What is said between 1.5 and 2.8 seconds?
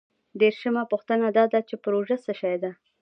ده چې پروژه څه شی ده؟